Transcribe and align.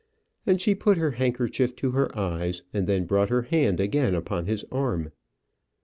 And 0.47 0.59
she 0.59 0.73
put 0.73 0.97
her 0.97 1.11
handkerchief 1.11 1.75
to 1.75 1.91
her 1.91 2.17
eyes, 2.17 2.63
and 2.73 2.87
then 2.87 3.05
brought 3.05 3.29
her 3.29 3.43
hand 3.43 3.79
again 3.79 4.15
upon 4.15 4.47
his 4.47 4.65
arm. 4.71 5.11